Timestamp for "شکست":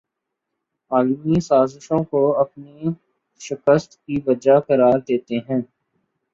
3.41-3.91